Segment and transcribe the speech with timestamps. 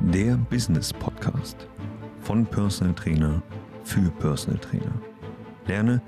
[0.00, 1.68] der Business Podcast
[2.20, 3.42] von Personal Trainer
[3.84, 5.00] für Personal Trainer.
[5.66, 6.02] Lerne,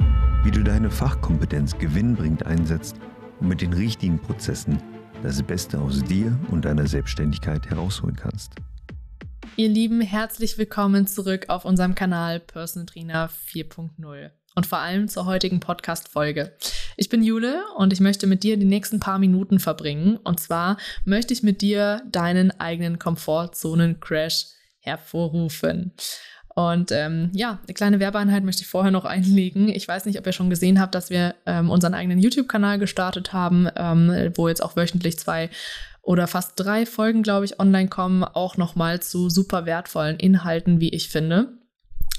[0.44, 2.96] wie du deine Fachkompetenz gewinnbringend einsetzt
[3.38, 4.82] und mit den richtigen Prozessen
[5.22, 8.52] das Beste aus dir und deiner Selbstständigkeit herausholen kannst.
[9.56, 15.26] Ihr Lieben, herzlich willkommen zurück auf unserem Kanal Personal Trainer 4.0 und vor allem zur
[15.26, 16.56] heutigen Podcast-Folge.
[16.96, 20.18] Ich bin Jule und ich möchte mit dir die nächsten paar Minuten verbringen.
[20.24, 24.46] Und zwar möchte ich mit dir deinen eigenen Komfortzonen-Crash
[24.80, 25.92] hervorrufen.
[26.54, 29.68] Und ähm, ja, eine kleine Werbeeinheit möchte ich vorher noch einlegen.
[29.68, 33.32] Ich weiß nicht, ob ihr schon gesehen habt, dass wir ähm, unseren eigenen YouTube-Kanal gestartet
[33.32, 35.48] haben, ähm, wo jetzt auch wöchentlich zwei
[36.02, 40.90] oder fast drei Folgen, glaube ich, online kommen, auch nochmal zu super wertvollen Inhalten, wie
[40.90, 41.61] ich finde.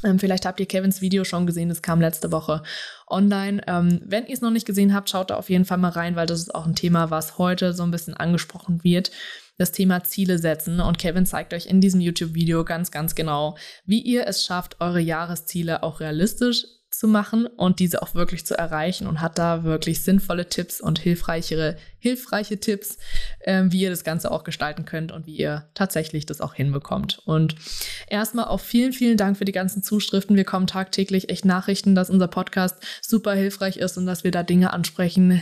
[0.03, 2.63] Ähm, vielleicht habt ihr Kevins Video schon gesehen, das kam letzte Woche
[3.07, 3.61] online.
[3.67, 6.15] Ähm, wenn ihr es noch nicht gesehen habt, schaut da auf jeden Fall mal rein,
[6.15, 9.11] weil das ist auch ein Thema, was heute so ein bisschen angesprochen wird.
[9.57, 10.79] Das Thema Ziele setzen.
[10.79, 14.99] Und Kevin zeigt euch in diesem YouTube-Video ganz, ganz genau, wie ihr es schafft, eure
[14.99, 20.03] Jahresziele auch realistisch zu machen und diese auch wirklich zu erreichen und hat da wirklich
[20.03, 22.97] sinnvolle Tipps und hilfreichere, hilfreiche Tipps,
[23.39, 27.19] äh, wie ihr das Ganze auch gestalten könnt und wie ihr tatsächlich das auch hinbekommt.
[27.25, 27.55] Und
[28.07, 30.35] erstmal auch vielen, vielen Dank für die ganzen Zuschriften.
[30.35, 34.43] Wir kommen tagtäglich echt Nachrichten, dass unser Podcast super hilfreich ist und dass wir da
[34.43, 35.41] Dinge ansprechen,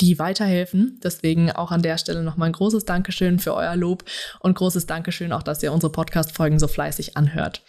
[0.00, 1.00] die weiterhelfen.
[1.02, 4.04] Deswegen auch an der Stelle nochmal ein großes Dankeschön für euer Lob
[4.40, 7.62] und großes Dankeschön auch, dass ihr unsere Podcast-Folgen so fleißig anhört.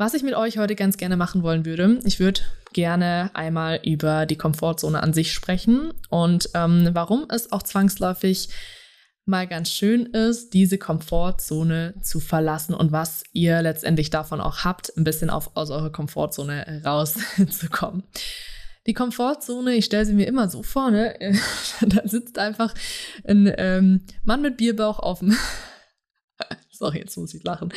[0.00, 2.40] Was ich mit euch heute ganz gerne machen wollen würde, ich würde
[2.72, 8.48] gerne einmal über die Komfortzone an sich sprechen und ähm, warum es auch zwangsläufig
[9.26, 14.90] mal ganz schön ist, diese Komfortzone zu verlassen und was ihr letztendlich davon auch habt,
[14.96, 18.04] ein bisschen auf, aus eurer Komfortzone rauszukommen.
[18.86, 21.14] Die Komfortzone, ich stelle sie mir immer so vor, ne?
[21.82, 22.72] da sitzt einfach
[23.28, 25.36] ein ähm, Mann mit Bierbauch auf dem.
[26.80, 27.72] Sorry, jetzt muss ich lachen.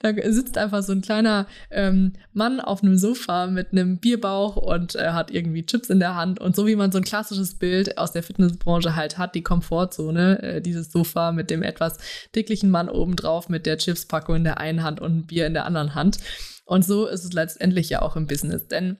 [0.00, 4.96] Da sitzt einfach so ein kleiner ähm, Mann auf einem Sofa mit einem Bierbauch und
[4.96, 6.40] äh, hat irgendwie Chips in der Hand.
[6.40, 10.42] Und so wie man so ein klassisches Bild aus der Fitnessbranche halt hat, die Komfortzone,
[10.42, 11.98] äh, dieses Sofa mit dem etwas
[12.34, 15.64] dicklichen Mann obendrauf mit der Chipspackung in der einen Hand und ein Bier in der
[15.64, 16.18] anderen Hand.
[16.64, 18.66] Und so ist es letztendlich ja auch im Business.
[18.66, 18.98] Denn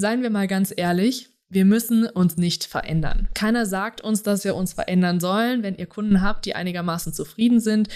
[0.00, 3.28] Seien wir mal ganz ehrlich, wir müssen uns nicht verändern.
[3.34, 5.62] Keiner sagt uns, dass wir uns verändern sollen.
[5.62, 7.88] Wenn ihr Kunden habt, die einigermaßen zufrieden sind,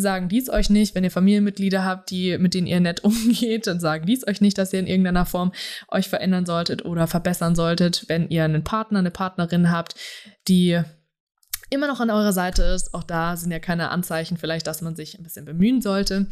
[0.00, 0.94] sagen dies euch nicht.
[0.94, 4.58] Wenn ihr Familienmitglieder habt, die, mit denen ihr nett umgeht, dann sagen dies euch nicht,
[4.58, 5.52] dass ihr in irgendeiner Form
[5.88, 8.04] euch verändern solltet oder verbessern solltet.
[8.08, 9.94] Wenn ihr einen Partner, eine Partnerin habt,
[10.48, 10.80] die
[11.70, 14.96] immer noch an eurer Seite ist, auch da sind ja keine Anzeichen vielleicht, dass man
[14.96, 16.26] sich ein bisschen bemühen sollte.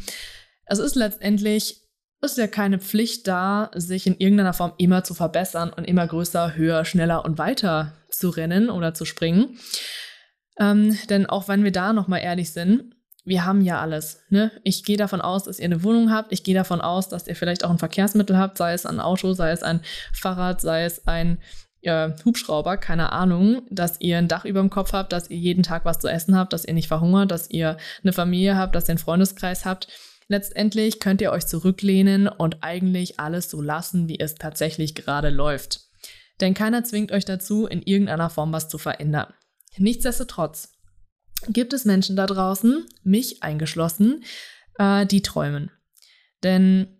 [0.65, 1.83] Es ist letztendlich
[2.21, 6.55] ist ja keine Pflicht da, sich in irgendeiner Form immer zu verbessern und immer größer,
[6.55, 9.59] höher, schneller und weiter zu rennen oder zu springen.
[10.59, 12.95] Ähm, denn auch wenn wir da nochmal ehrlich sind,
[13.27, 14.23] wir haben ja alles.
[14.29, 14.51] Ne?
[14.63, 16.31] Ich gehe davon aus, dass ihr eine Wohnung habt.
[16.31, 19.33] Ich gehe davon aus, dass ihr vielleicht auch ein Verkehrsmittel habt, sei es ein Auto,
[19.33, 19.81] sei es ein
[20.13, 21.39] Fahrrad, sei es ein
[21.81, 25.61] äh, Hubschrauber, keine Ahnung, dass ihr ein Dach über dem Kopf habt, dass ihr jeden
[25.61, 28.87] Tag was zu essen habt, dass ihr nicht verhungert, dass ihr eine Familie habt, dass
[28.87, 29.89] ihr einen Freundeskreis habt.
[30.29, 35.81] Letztendlich könnt ihr euch zurücklehnen und eigentlich alles so lassen, wie es tatsächlich gerade läuft.
[36.39, 39.33] Denn keiner zwingt euch dazu, in irgendeiner Form was zu verändern.
[39.77, 40.76] Nichtsdestotrotz
[41.47, 44.23] gibt es Menschen da draußen, mich eingeschlossen,
[44.77, 45.71] äh, die träumen.
[46.43, 46.99] Denn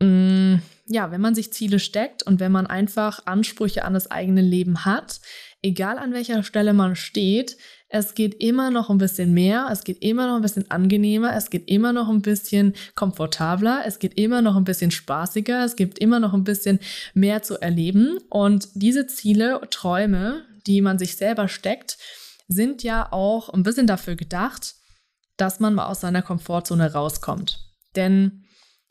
[0.00, 4.10] mh, mm, ja, wenn man sich Ziele steckt und wenn man einfach Ansprüche an das
[4.10, 5.20] eigene Leben hat,
[5.62, 7.56] egal an welcher Stelle man steht,
[7.88, 11.50] es geht immer noch ein bisschen mehr, es geht immer noch ein bisschen angenehmer, es
[11.50, 15.98] geht immer noch ein bisschen komfortabler, es geht immer noch ein bisschen spaßiger, es gibt
[15.98, 16.80] immer noch ein bisschen
[17.14, 18.18] mehr zu erleben.
[18.28, 21.98] Und diese Ziele, Träume, die man sich selber steckt,
[22.48, 24.76] sind ja auch ein bisschen dafür gedacht,
[25.36, 27.60] dass man mal aus seiner Komfortzone rauskommt.
[27.94, 28.44] Denn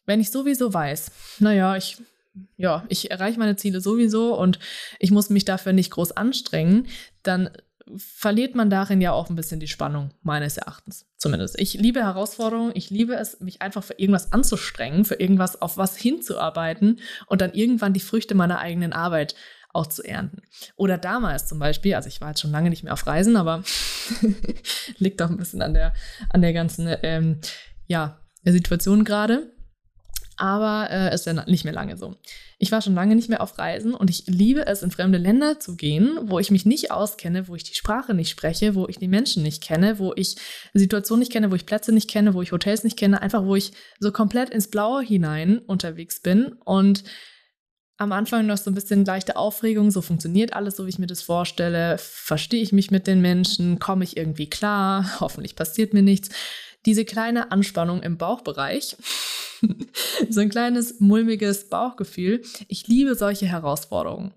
[0.05, 1.97] wenn ich sowieso weiß, naja, ich
[2.57, 4.59] ja, ich erreiche meine Ziele sowieso und
[4.99, 6.87] ich muss mich dafür nicht groß anstrengen,
[7.23, 7.49] dann
[7.97, 11.59] verliert man darin ja auch ein bisschen die Spannung, meines Erachtens zumindest.
[11.59, 15.95] Ich liebe Herausforderungen, ich liebe es, mich einfach für irgendwas anzustrengen, für irgendwas auf was
[15.95, 19.35] hinzuarbeiten und dann irgendwann die Früchte meiner eigenen Arbeit
[19.75, 20.41] auch zu ernten.
[20.75, 23.63] Oder damals zum Beispiel, also ich war jetzt schon lange nicht mehr auf Reisen, aber
[24.97, 25.93] liegt auch ein bisschen an der,
[26.29, 27.41] an der ganzen ähm,
[27.87, 29.51] ja, Situation gerade
[30.37, 32.15] aber äh, ist ja nicht mehr lange so.
[32.57, 35.59] Ich war schon lange nicht mehr auf Reisen und ich liebe es, in fremde Länder
[35.59, 38.97] zu gehen, wo ich mich nicht auskenne, wo ich die Sprache nicht spreche, wo ich
[38.97, 40.35] die Menschen nicht kenne, wo ich
[40.73, 43.55] Situationen nicht kenne, wo ich Plätze nicht kenne, wo ich Hotels nicht kenne, einfach wo
[43.55, 47.03] ich so komplett ins Blaue hinein unterwegs bin und
[47.97, 51.07] am Anfang noch so ein bisschen leichte Aufregung, so funktioniert alles, so wie ich mir
[51.07, 56.03] das vorstelle, verstehe ich mich mit den Menschen, komme ich irgendwie klar, hoffentlich passiert mir
[56.03, 56.29] nichts
[56.85, 58.95] diese kleine Anspannung im Bauchbereich,
[60.29, 62.43] so ein kleines mulmiges Bauchgefühl.
[62.67, 64.33] Ich liebe solche Herausforderungen.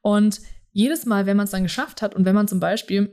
[0.00, 0.40] Und
[0.72, 3.12] jedes Mal, wenn man es dann geschafft hat und wenn man zum Beispiel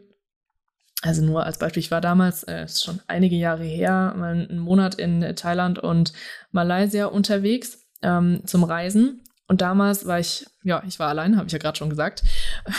[1.01, 4.59] also nur als Beispiel, ich war damals, äh, ist schon einige Jahre her, mal einen
[4.59, 6.13] Monat in Thailand und
[6.51, 9.21] Malaysia unterwegs ähm, zum Reisen.
[9.47, 12.23] Und damals war ich, ja, ich war allein, habe ich ja gerade schon gesagt.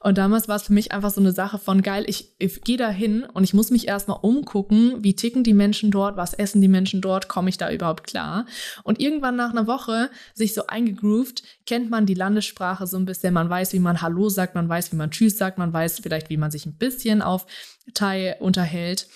[0.00, 2.76] Und damals war es für mich einfach so eine Sache von geil, ich, ich gehe
[2.76, 6.60] da hin und ich muss mich erstmal umgucken, wie ticken die Menschen dort, was essen
[6.60, 8.46] die Menschen dort, komme ich da überhaupt klar?
[8.84, 13.34] Und irgendwann nach einer Woche sich so eingegroovt, kennt man die Landessprache so ein bisschen,
[13.34, 16.30] man weiß, wie man Hallo sagt, man weiß, wie man Tschüss sagt, man weiß vielleicht,
[16.30, 17.46] wie man sich ein bisschen auf
[17.94, 19.06] Thai unterhält.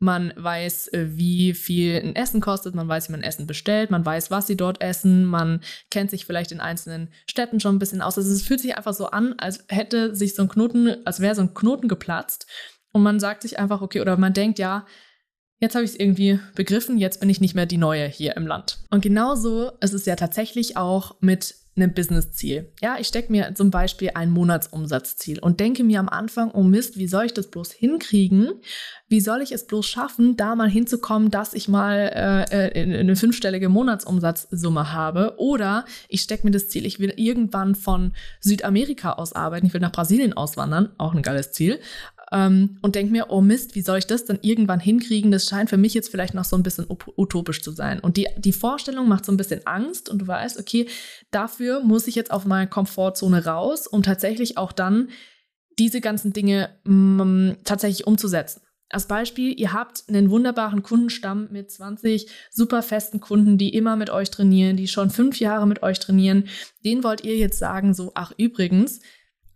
[0.00, 4.06] Man weiß, äh, wie viel ein Essen kostet, man weiß, wie man Essen bestellt, man
[4.06, 5.60] weiß, was sie dort essen, man
[5.90, 8.16] kennt sich vielleicht in einzelnen Städten schon ein bisschen aus.
[8.16, 11.34] Also es fühlt sich einfach so an, als hätte sich so ein Knoten, als wäre
[11.34, 12.46] so ein Knoten geplatzt.
[12.92, 14.86] Und man sagt sich einfach, okay, oder man denkt, ja,
[15.60, 18.46] jetzt habe ich es irgendwie begriffen, jetzt bin ich nicht mehr die Neue hier im
[18.46, 18.78] Land.
[18.90, 22.70] Und genauso ist es ja tatsächlich auch mit ein Business-Ziel.
[22.80, 26.98] Ja, ich stecke mir zum Beispiel ein Monatsumsatzziel und denke mir am Anfang, oh Mist,
[26.98, 28.52] wie soll ich das bloß hinkriegen?
[29.08, 32.10] Wie soll ich es bloß schaffen, da mal hinzukommen, dass ich mal
[32.50, 35.34] äh, äh eine fünfstellige Monatsumsatzsumme habe?
[35.38, 39.80] Oder ich stecke mir das Ziel, ich will irgendwann von Südamerika aus arbeiten, ich will
[39.80, 41.80] nach Brasilien auswandern, auch ein geiles Ziel
[42.32, 45.30] ähm, und denke mir, oh Mist, wie soll ich das dann irgendwann hinkriegen?
[45.30, 48.00] Das scheint für mich jetzt vielleicht noch so ein bisschen utopisch zu sein.
[48.00, 50.88] Und die, die Vorstellung macht so ein bisschen Angst und du weißt, okay,
[51.30, 55.08] dafür muss ich jetzt auf meine Komfortzone raus, um tatsächlich auch dann
[55.78, 58.62] diese ganzen Dinge mm, tatsächlich umzusetzen.
[58.90, 64.08] Als Beispiel, ihr habt einen wunderbaren Kundenstamm mit 20 super festen Kunden, die immer mit
[64.08, 66.48] euch trainieren, die schon fünf Jahre mit euch trainieren.
[66.84, 69.00] Den wollt ihr jetzt sagen, so, ach übrigens,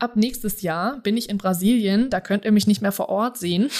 [0.02, 3.38] ab nächstes Jahr bin ich in Brasilien, da könnt ihr mich nicht mehr vor Ort
[3.38, 3.70] sehen,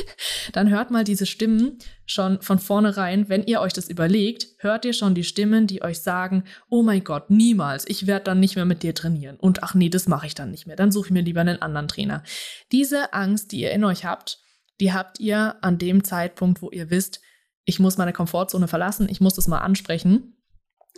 [0.52, 4.92] dann hört mal diese Stimmen schon von vornherein, wenn ihr euch das überlegt, hört ihr
[4.92, 8.66] schon die Stimmen, die euch sagen, oh mein Gott, niemals, ich werde dann nicht mehr
[8.66, 11.12] mit dir trainieren und ach nee, das mache ich dann nicht mehr, dann suche ich
[11.12, 12.22] mir lieber einen anderen Trainer.
[12.72, 14.38] Diese Angst, die ihr in euch habt,
[14.80, 17.20] die habt ihr an dem Zeitpunkt, wo ihr wisst,
[17.64, 20.36] ich muss meine Komfortzone verlassen, ich muss das mal ansprechen.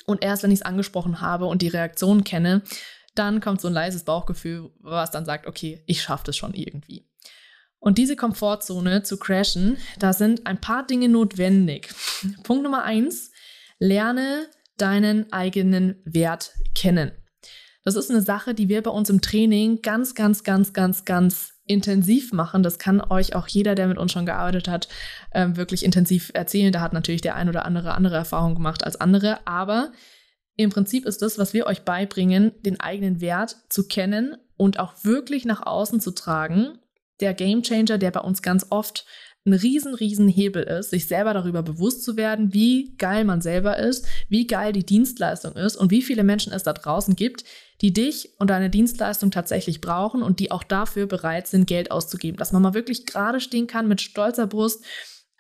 [0.06, 2.62] Und erst wenn ich es angesprochen habe und die Reaktion kenne,
[3.14, 7.06] dann kommt so ein leises Bauchgefühl, was dann sagt, okay, ich schaffe das schon irgendwie.
[7.79, 11.93] Und diese Komfortzone zu crashen, da sind ein paar Dinge notwendig.
[12.44, 13.32] Punkt Nummer eins,
[13.79, 17.12] lerne deinen eigenen Wert kennen.
[17.85, 21.55] Das ist eine Sache, die wir bei uns im Training ganz, ganz, ganz, ganz, ganz
[21.67, 22.62] intensiv machen.
[22.62, 24.88] Das kann euch auch jeder, der mit uns schon gearbeitet hat,
[25.32, 26.73] ähm, wirklich intensiv erzählen.
[26.73, 29.47] Da hat natürlich der ein oder andere andere Erfahrung gemacht als andere.
[29.47, 29.93] Aber
[30.57, 34.95] im Prinzip ist das, was wir euch beibringen, den eigenen Wert zu kennen und auch
[35.03, 36.79] wirklich nach außen zu tragen.
[37.21, 39.07] Der Gamechanger, der bei uns ganz oft
[39.45, 43.79] ein riesen, riesen Hebel ist, sich selber darüber bewusst zu werden, wie geil man selber
[43.79, 47.45] ist, wie geil die Dienstleistung ist und wie viele Menschen es da draußen gibt,
[47.81, 52.39] die dich und deine Dienstleistung tatsächlich brauchen und die auch dafür bereit sind, Geld auszugeben.
[52.39, 54.85] Dass man mal wirklich gerade stehen kann mit stolzer Brust,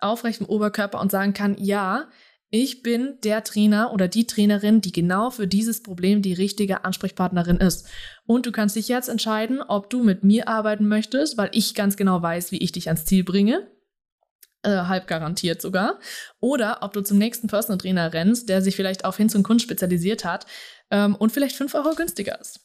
[0.00, 2.08] aufrechtem Oberkörper und sagen kann, ja,
[2.54, 7.56] ich bin der Trainer oder die Trainerin, die genau für dieses Problem die richtige Ansprechpartnerin
[7.56, 7.88] ist.
[8.26, 11.96] Und du kannst dich jetzt entscheiden, ob du mit mir arbeiten möchtest, weil ich ganz
[11.96, 13.66] genau weiß, wie ich dich ans Ziel bringe.
[14.62, 15.98] Äh, halb garantiert sogar.
[16.40, 19.60] Oder ob du zum nächsten Personal Trainer rennst, der sich vielleicht auf Hin zum Kunden
[19.60, 20.44] spezialisiert hat
[20.90, 22.60] ähm, und vielleicht 5 Euro günstiger ist.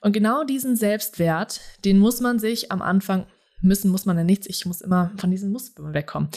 [0.00, 3.28] Und genau diesen Selbstwert, den muss man sich am Anfang
[3.60, 6.28] müssen muss man ja nichts, ich muss immer von diesen Mustern wegkommen,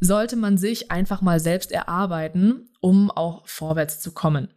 [0.00, 4.48] sollte man sich einfach mal selbst erarbeiten, um auch vorwärts zu kommen.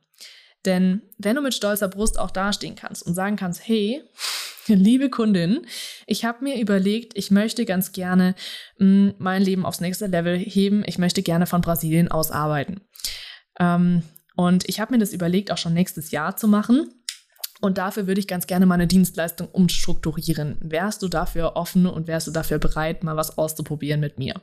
[0.66, 4.02] Denn wenn du mit stolzer Brust auch dastehen kannst und sagen kannst, hey,
[4.68, 5.66] liebe Kundin,
[6.08, 8.36] ich habe mir überlegt, ich möchte ganz gerne
[8.78, 12.82] mh, hm, mein Leben aufs nächste Level heben, ich möchte gerne von Brasilien aus arbeiten.
[13.60, 14.04] Ähm,
[14.36, 16.90] und ich habe mir das überlegt, auch schon nächstes Jahr zu machen.
[17.64, 20.58] Und dafür würde ich ganz gerne meine Dienstleistung umstrukturieren.
[20.60, 24.34] Wärst du dafür offen und wärst du dafür bereit, mal was auszuprobieren mit mir?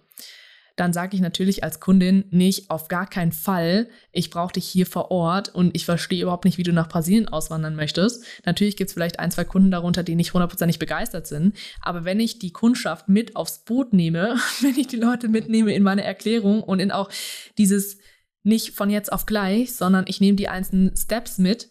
[0.76, 4.86] Dann sage ich natürlich als Kundin nicht, auf gar keinen Fall, ich brauche dich hier
[4.86, 8.24] vor Ort und ich verstehe überhaupt nicht, wie du nach Brasilien auswandern möchtest.
[8.46, 11.54] Natürlich gibt es vielleicht ein, zwei Kunden darunter, die nicht hundertprozentig begeistert sind.
[11.82, 15.82] Aber wenn ich die Kundschaft mit aufs Boot nehme, wenn ich die Leute mitnehme in
[15.82, 17.10] meine Erklärung und in auch
[17.58, 17.98] dieses
[18.44, 21.68] nicht von jetzt auf gleich, sondern ich nehme die einzelnen Steps mit,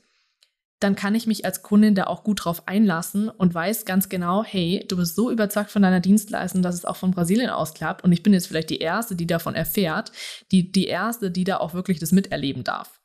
[0.80, 4.44] dann kann ich mich als Kundin da auch gut drauf einlassen und weiß ganz genau,
[4.44, 8.04] hey, du bist so überzeugt von deiner Dienstleistung, dass es auch von Brasilien aus klappt
[8.04, 10.12] und ich bin jetzt vielleicht die Erste, die davon erfährt,
[10.52, 13.02] die, die Erste, die da auch wirklich das miterleben darf.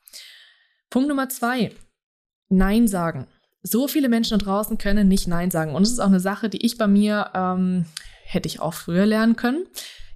[0.88, 1.72] Punkt Nummer zwei,
[2.48, 3.26] Nein sagen.
[3.62, 6.48] So viele Menschen da draußen können nicht Nein sagen und es ist auch eine Sache,
[6.48, 7.86] die ich bei mir ähm,
[8.24, 9.66] hätte ich auch früher lernen können.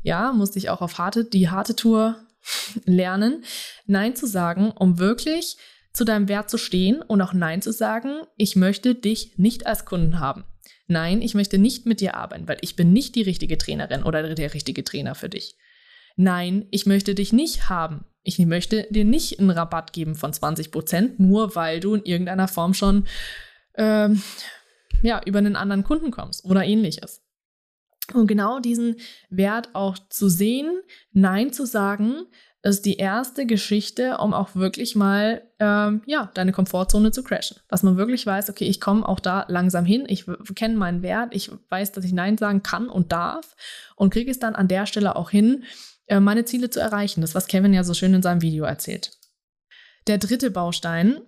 [0.03, 2.17] Ja, musste ich auch auf harte, die harte Tour
[2.85, 3.43] lernen,
[3.87, 5.57] Nein zu sagen, um wirklich
[5.99, 9.85] zu deinem Wert zu stehen und auch Nein zu sagen, ich möchte dich nicht als
[9.85, 10.45] Kunden haben.
[10.87, 14.35] Nein, ich möchte nicht mit dir arbeiten, weil ich bin nicht die richtige Trainerin oder
[14.35, 15.57] der richtige Trainer für dich.
[16.17, 18.05] Nein, ich möchte dich nicht haben.
[18.23, 22.49] Ich möchte dir nicht einen Rabatt geben von 20 Prozent, nur weil du in irgendeiner
[22.49, 23.07] Form schon
[23.75, 24.23] ähm,
[25.03, 27.23] ja, über einen anderen Kunden kommst oder ähnliches.
[28.15, 28.97] Und genau diesen
[29.31, 30.81] Wert auch zu sehen,
[31.13, 32.25] Nein zu sagen,
[32.63, 37.59] ist die erste Geschichte, um auch wirklich mal ähm, ja, deine Komfortzone zu crashen.
[37.69, 40.25] Dass man wirklich weiß, okay, ich komme auch da langsam hin, ich
[40.57, 43.55] kenne meinen Wert, ich weiß, dass ich Nein sagen kann und darf
[43.95, 45.65] und kriege es dann an der Stelle auch hin,
[46.07, 47.21] äh, meine Ziele zu erreichen.
[47.21, 49.13] Das, was Kevin ja so schön in seinem Video erzählt.
[50.09, 51.21] Der dritte Baustein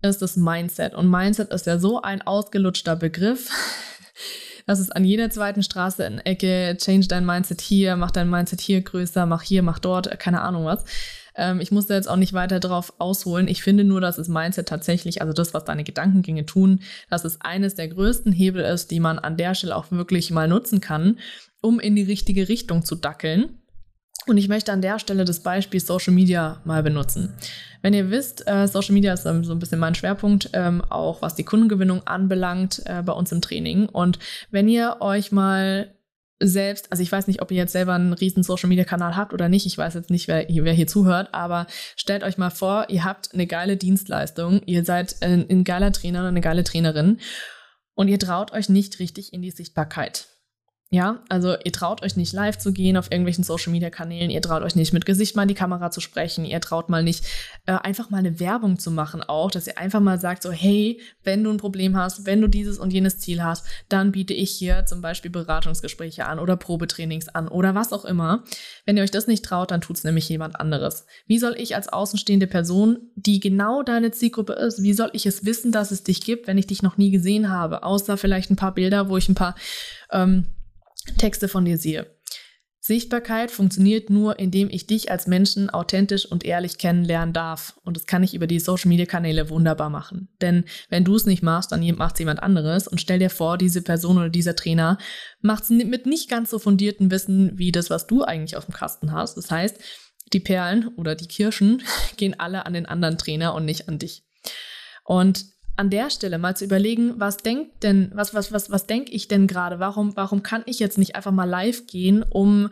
[0.00, 0.94] ist das Mindset.
[0.94, 3.50] Und Mindset ist ja so ein ausgelutschter Begriff.
[4.68, 8.60] Das ist an jeder zweiten Straße in Ecke, change dein Mindset hier, mach dein Mindset
[8.60, 10.84] hier größer, mach hier, mach dort, keine Ahnung was.
[11.34, 13.48] Ähm, ich muss da jetzt auch nicht weiter drauf ausholen.
[13.48, 17.40] Ich finde nur, dass das Mindset tatsächlich, also das, was deine Gedankengänge tun, dass es
[17.40, 21.18] eines der größten Hebel ist, die man an der Stelle auch wirklich mal nutzen kann,
[21.62, 23.62] um in die richtige Richtung zu dackeln.
[24.28, 27.32] Und ich möchte an der Stelle das Beispiel Social Media mal benutzen.
[27.80, 31.22] Wenn ihr wisst, äh, Social Media ist ähm, so ein bisschen mein Schwerpunkt, ähm, auch
[31.22, 33.88] was die Kundengewinnung anbelangt äh, bei uns im Training.
[33.88, 34.18] Und
[34.50, 35.94] wenn ihr euch mal
[36.40, 39.32] selbst, also ich weiß nicht, ob ihr jetzt selber einen riesen Social Media Kanal habt
[39.32, 41.66] oder nicht, ich weiß jetzt nicht, wer, wer hier zuhört, aber
[41.96, 46.20] stellt euch mal vor, ihr habt eine geile Dienstleistung, ihr seid ein, ein geiler Trainer
[46.20, 47.18] oder eine geile Trainerin
[47.94, 50.28] und ihr traut euch nicht richtig in die Sichtbarkeit.
[50.90, 54.40] Ja, also ihr traut euch nicht live zu gehen auf irgendwelchen Social Media Kanälen, ihr
[54.40, 57.26] traut euch nicht mit Gesicht mal in die Kamera zu sprechen, ihr traut mal nicht
[57.66, 60.98] äh, einfach mal eine Werbung zu machen auch, dass ihr einfach mal sagt so, hey,
[61.24, 64.50] wenn du ein Problem hast, wenn du dieses und jenes Ziel hast, dann biete ich
[64.50, 68.44] hier zum Beispiel Beratungsgespräche an oder Probetrainings an oder was auch immer.
[68.86, 71.04] Wenn ihr euch das nicht traut, dann tut es nämlich jemand anderes.
[71.26, 75.44] Wie soll ich als außenstehende Person, die genau deine Zielgruppe ist, wie soll ich es
[75.44, 78.56] wissen, dass es dich gibt, wenn ich dich noch nie gesehen habe, außer vielleicht ein
[78.56, 79.54] paar Bilder, wo ich ein paar
[80.10, 80.46] ähm,
[81.16, 82.18] Texte von dir sehe.
[82.80, 87.78] Sichtbarkeit funktioniert nur, indem ich dich als Menschen authentisch und ehrlich kennenlernen darf.
[87.84, 90.28] Und das kann ich über die Social-Media-Kanäle wunderbar machen.
[90.40, 92.88] Denn wenn du es nicht machst, dann macht es jemand anderes.
[92.88, 94.96] Und stell dir vor, diese Person oder dieser Trainer
[95.42, 98.74] macht es mit nicht ganz so fundiertem Wissen wie das, was du eigentlich auf dem
[98.74, 99.36] Kasten hast.
[99.36, 99.78] Das heißt,
[100.32, 101.82] die Perlen oder die Kirschen
[102.16, 104.24] gehen alle an den anderen Trainer und nicht an dich.
[105.04, 105.44] Und
[105.78, 109.28] an der Stelle mal zu überlegen, was denkt denn, was, was, was, was denke ich
[109.28, 109.78] denn gerade?
[109.78, 112.70] Warum, warum kann ich jetzt nicht einfach mal live gehen, um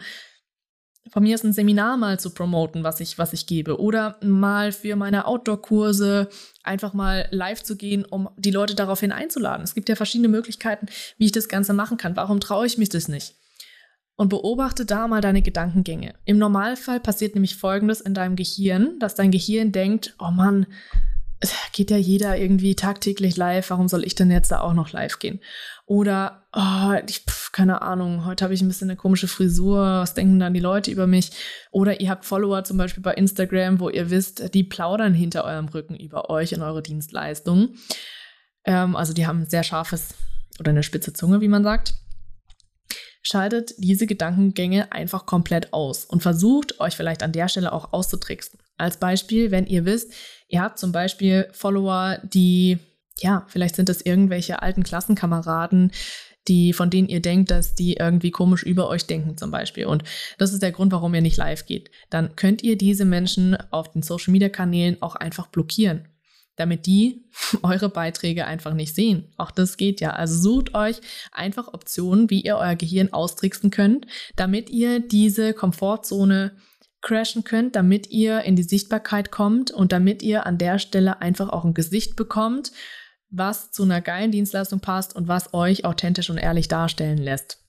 [1.12, 3.80] von mir ist ein Seminar mal zu promoten, was ich, was ich gebe.
[3.80, 6.28] Oder mal für meine Outdoor-Kurse
[6.64, 9.62] einfach mal live zu gehen, um die Leute daraufhin einzuladen.
[9.62, 10.86] Es gibt ja verschiedene Möglichkeiten,
[11.16, 12.16] wie ich das Ganze machen kann.
[12.16, 13.36] Warum traue ich mich das nicht?
[14.16, 16.14] Und beobachte da mal deine Gedankengänge.
[16.25, 20.66] Im Normalfall passiert nämlich Folgendes in deinem Gehirn, dass dein Gehirn denkt, oh Mann,
[21.73, 25.19] geht ja jeder irgendwie tagtäglich live, warum soll ich denn jetzt da auch noch live
[25.19, 25.40] gehen?
[25.85, 30.14] Oder, oh, ich, pf, keine Ahnung, heute habe ich ein bisschen eine komische Frisur, was
[30.14, 31.31] denken dann die Leute über mich?
[31.71, 35.69] Oder ihr habt Follower zum Beispiel bei Instagram, wo ihr wisst, die plaudern hinter eurem
[35.69, 37.75] Rücken über euch und eure Dienstleistung.
[38.64, 40.14] Ähm, also die haben ein sehr scharfes
[40.59, 41.95] oder eine spitze Zunge, wie man sagt.
[43.23, 48.59] Schaltet diese Gedankengänge einfach komplett aus und versucht euch vielleicht an der Stelle auch auszutricksen.
[48.76, 50.12] Als Beispiel, wenn ihr wisst,
[50.49, 52.78] ihr habt zum Beispiel Follower, die,
[53.18, 55.92] ja, vielleicht sind das irgendwelche alten Klassenkameraden,
[56.49, 59.87] die, von denen ihr denkt, dass die irgendwie komisch über euch denken zum Beispiel.
[59.87, 60.04] Und
[60.38, 61.90] das ist der Grund, warum ihr nicht live geht.
[62.11, 66.09] Dann könnt ihr diese Menschen auf den Social Media Kanälen auch einfach blockieren,
[66.56, 67.25] damit die
[67.62, 69.33] eure Beiträge einfach nicht sehen.
[69.37, 70.11] Auch das geht ja.
[70.11, 71.00] Also sucht euch
[71.33, 74.06] einfach Optionen, wie ihr euer Gehirn austricksen könnt,
[74.37, 76.52] damit ihr diese Komfortzone
[77.03, 81.49] crashen könnt, damit ihr in die Sichtbarkeit kommt und damit ihr an der Stelle einfach
[81.50, 82.73] auch ein Gesicht bekommt,
[83.31, 87.65] was zu einer geilen Dienstleistung passt und was euch authentisch und ehrlich darstellen lässt.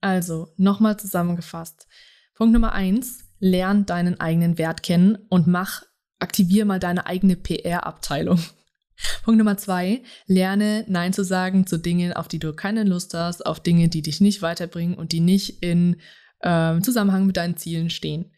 [0.00, 1.86] Also, nochmal zusammengefasst.
[2.34, 5.82] Punkt Nummer eins, lern deinen eigenen Wert kennen und mach,
[6.18, 8.40] aktivier mal deine eigene PR-Abteilung.
[9.24, 13.44] Punkt Nummer zwei, lerne Nein zu sagen zu Dingen, auf die du keine Lust hast,
[13.44, 15.96] auf Dinge, die dich nicht weiterbringen und die nicht in
[16.40, 18.30] äh, Zusammenhang mit deinen Zielen stehen.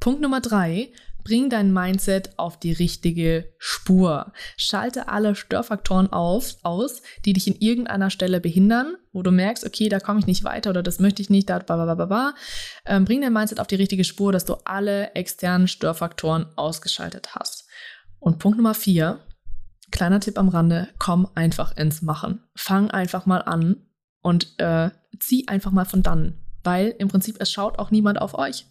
[0.00, 0.92] Punkt Nummer drei,
[1.24, 4.32] bring dein Mindset auf die richtige Spur.
[4.56, 9.88] Schalte alle Störfaktoren auf, aus, die dich in irgendeiner Stelle behindern, wo du merkst, okay,
[9.88, 12.34] da komme ich nicht weiter oder das möchte ich nicht, da, ba,
[12.86, 17.66] ähm, bring dein Mindset auf die richtige Spur, dass du alle externen Störfaktoren ausgeschaltet hast.
[18.20, 19.20] Und Punkt Nummer vier,
[19.90, 22.42] kleiner Tipp am Rande, komm einfach ins Machen.
[22.54, 23.88] Fang einfach mal an
[24.22, 28.34] und äh, zieh einfach mal von dann weil im Prinzip es schaut auch niemand auf
[28.34, 28.66] euch.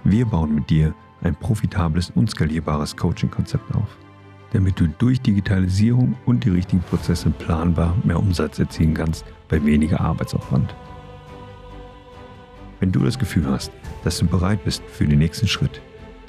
[0.03, 0.93] Wir bauen mit dir
[1.23, 3.97] ein profitables und skalierbares Coaching-Konzept auf,
[4.51, 10.01] damit du durch Digitalisierung und die richtigen Prozesse planbar mehr Umsatz erzielen kannst bei weniger
[10.01, 10.75] Arbeitsaufwand.
[12.83, 13.71] Wenn du das Gefühl hast,
[14.03, 15.79] dass du bereit bist für den nächsten Schritt,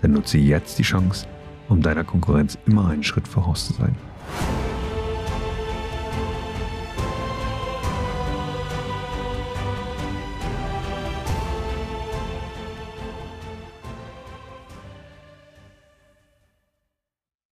[0.03, 1.27] dann nutze jetzt die Chance,
[1.69, 3.97] um deiner Konkurrenz immer einen Schritt voraus zu sein.